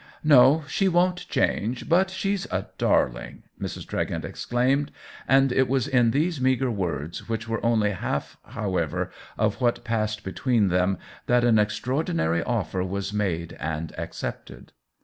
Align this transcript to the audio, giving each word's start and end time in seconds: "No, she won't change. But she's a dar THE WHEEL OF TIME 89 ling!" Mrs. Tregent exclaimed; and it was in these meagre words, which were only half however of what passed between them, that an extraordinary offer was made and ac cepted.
"No, 0.23 0.63
she 0.67 0.87
won't 0.87 1.29
change. 1.29 1.87
But 1.87 2.09
she's 2.09 2.45
a 2.45 2.49
dar 2.49 2.61
THE 2.61 2.65
WHEEL 2.65 2.67
OF 2.71 2.81
TIME 3.13 3.17
89 3.21 3.43
ling!" 3.59 3.61
Mrs. 3.63 3.85
Tregent 3.85 4.25
exclaimed; 4.25 4.91
and 5.27 5.51
it 5.51 5.67
was 5.67 5.87
in 5.87 6.09
these 6.09 6.41
meagre 6.41 6.71
words, 6.71 7.29
which 7.29 7.47
were 7.47 7.63
only 7.63 7.91
half 7.91 8.35
however 8.47 9.11
of 9.37 9.61
what 9.61 9.83
passed 9.83 10.23
between 10.23 10.69
them, 10.69 10.97
that 11.27 11.43
an 11.43 11.59
extraordinary 11.59 12.41
offer 12.41 12.81
was 12.83 13.13
made 13.13 13.53
and 13.59 13.93
ac 13.95 14.07
cepted. 14.25 14.69